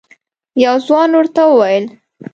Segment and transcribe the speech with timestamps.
[0.63, 1.85] یو ځوان ورته وویل: